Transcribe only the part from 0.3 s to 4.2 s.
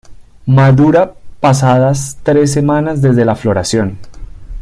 Madura pasadas tres semanas desde la floración.